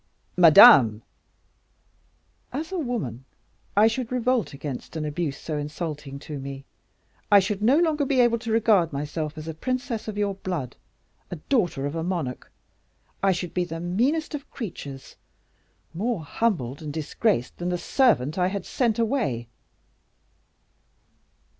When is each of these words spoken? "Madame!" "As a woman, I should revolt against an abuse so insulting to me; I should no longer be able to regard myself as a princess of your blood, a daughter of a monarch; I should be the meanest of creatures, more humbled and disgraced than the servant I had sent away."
"Madame!" 0.35 1.03
"As 2.51 2.71
a 2.71 2.79
woman, 2.79 3.23
I 3.77 3.85
should 3.85 4.11
revolt 4.11 4.51
against 4.51 4.95
an 4.95 5.05
abuse 5.05 5.37
so 5.37 5.59
insulting 5.59 6.17
to 6.21 6.39
me; 6.39 6.65
I 7.31 7.39
should 7.39 7.61
no 7.61 7.77
longer 7.77 8.03
be 8.03 8.19
able 8.19 8.39
to 8.39 8.51
regard 8.51 8.91
myself 8.91 9.37
as 9.37 9.47
a 9.47 9.53
princess 9.53 10.07
of 10.07 10.17
your 10.17 10.33
blood, 10.33 10.75
a 11.29 11.35
daughter 11.35 11.85
of 11.85 11.93
a 11.93 12.03
monarch; 12.03 12.51
I 13.21 13.31
should 13.31 13.53
be 13.53 13.63
the 13.63 13.79
meanest 13.79 14.33
of 14.33 14.49
creatures, 14.49 15.17
more 15.93 16.23
humbled 16.23 16.81
and 16.81 16.91
disgraced 16.91 17.57
than 17.57 17.69
the 17.69 17.77
servant 17.77 18.39
I 18.39 18.47
had 18.47 18.65
sent 18.65 18.97
away." 18.97 19.49